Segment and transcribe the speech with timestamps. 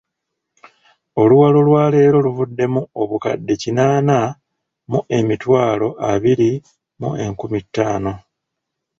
[1.21, 4.17] Oluwalo lwaleero luvuddemu obukadde kinaana
[4.91, 6.51] mu emitwalo abiri
[6.99, 8.13] mu enkumi ttaano.